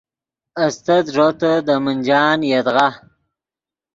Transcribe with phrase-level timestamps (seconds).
[0.63, 2.87] استت ݱوتے دے منجان یدغا